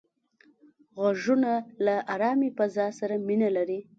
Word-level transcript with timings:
غوږونه 0.97 1.51
له 1.85 1.95
آرامې 2.13 2.49
فضا 2.57 2.87
سره 2.99 3.15
مینه 3.27 3.49
لري 3.57 3.79